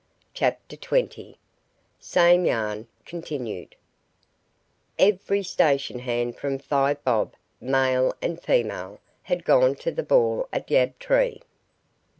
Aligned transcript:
CHAPTER 0.33 0.77
TWENTY 0.77 1.37
Same 1.99 2.45
Yarn 2.47 2.87
continued 3.05 3.75
Every 4.97 5.43
station 5.43 5.99
hand 5.99 6.37
from 6.37 6.57
Five 6.57 7.03
Bob, 7.03 7.35
male 7.59 8.15
and 8.19 8.41
female, 8.41 8.99
had 9.21 9.45
gone 9.45 9.75
to 9.75 9.91
the 9.91 10.01
ball 10.01 10.49
at 10.51 10.71
Yabtree. 10.71 11.43